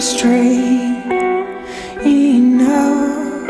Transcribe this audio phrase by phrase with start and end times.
[0.00, 1.02] don't
[2.06, 3.48] enough.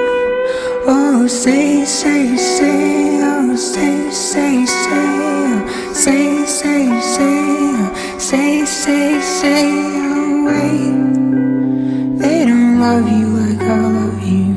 [0.85, 9.21] Oh, say, say, say, oh, say, say, say, oh, say, say, say, oh, say, say,
[9.21, 9.65] say,
[10.45, 12.19] wait.
[12.19, 14.51] They don't love you like I love you.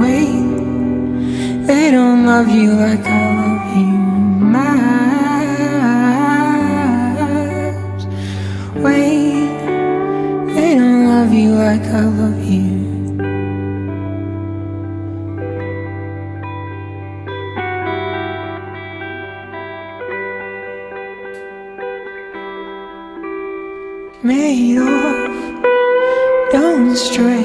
[0.00, 4.03] Wait, they don't love you like I love you.
[11.86, 12.84] I love you.
[24.22, 27.44] Made of, don't stray.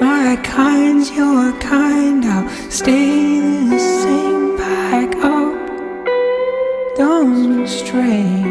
[0.00, 4.56] My kind's your kind, I'll stay the same.
[4.56, 8.42] Back up, don't stray.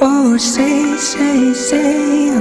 [0.00, 2.39] Oh, say, say, say,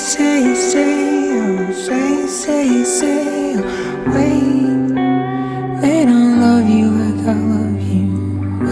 [0.00, 3.62] say, say, oh, say, say, say, oh,
[4.14, 4.94] wait.
[5.82, 8.06] They don't love you like I love you.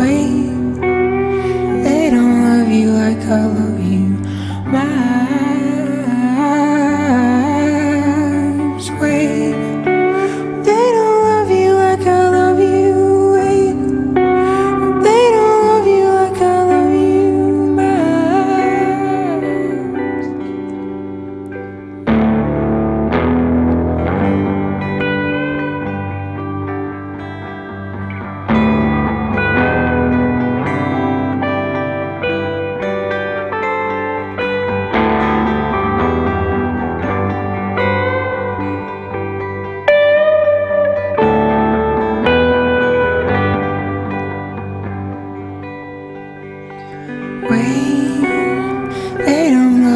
[0.01, 0.81] Wait,
[1.85, 3.78] they don't love you like I love you.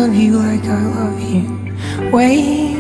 [0.02, 2.10] Love you like I love you.
[2.10, 2.74] Wait,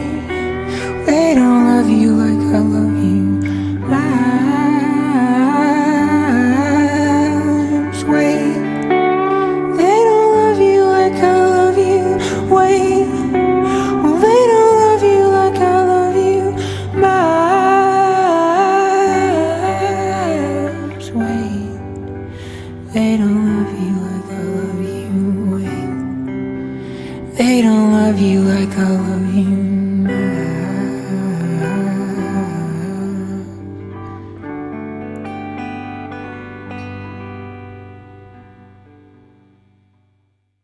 [1.06, 3.22] they don't love you like I love you.
[28.12, 29.31] Love you like I love you.